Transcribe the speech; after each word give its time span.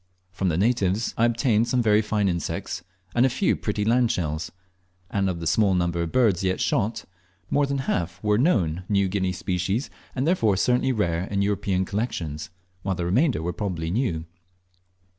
From 0.31 0.49
the 0.49 0.57
natives 0.57 1.13
I 1.15 1.25
obtained 1.25 1.67
some 1.67 1.83
very 1.83 2.01
fine 2.01 2.27
insects 2.27 2.83
and 3.13 3.23
a 3.23 3.29
few 3.29 3.55
pretty 3.55 3.85
land 3.85 4.11
shells; 4.11 4.51
and 5.11 5.29
of 5.29 5.39
the 5.39 5.45
small 5.45 5.75
number 5.75 6.01
of 6.01 6.11
birds 6.11 6.43
yet 6.43 6.59
shot 6.59 7.05
more 7.51 7.67
than 7.67 7.77
half 7.77 8.19
were 8.23 8.39
known 8.39 8.81
New 8.89 9.07
Guinea 9.07 9.31
species, 9.31 9.91
and 10.15 10.25
therefore 10.25 10.57
certainly 10.57 10.91
rare 10.91 11.25
in 11.25 11.43
European 11.43 11.85
collections, 11.85 12.49
while 12.81 12.95
the 12.95 13.05
remainder 13.05 13.43
were 13.43 13.53
probably 13.53 13.91
new. 13.91 14.25